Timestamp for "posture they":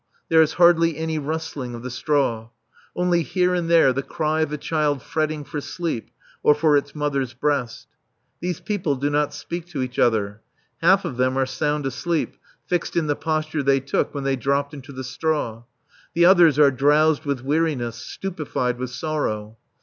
13.15-13.79